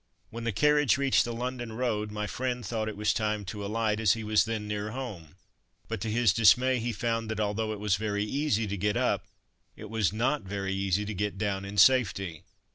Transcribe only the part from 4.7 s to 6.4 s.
home; but to his